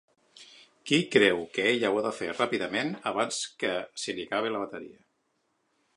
Key 0.91 1.01
creu 1.15 1.43
que 1.57 1.67
ella 1.73 1.91
ho 1.91 1.99
ha 2.01 2.03
de 2.07 2.13
fer 2.21 2.31
ràpidament 2.31 2.91
abans 3.13 3.43
que 3.65 3.77
se 4.05 4.17
li 4.21 4.29
acabi 4.31 4.55
la 4.57 4.67
bateria. 4.67 4.99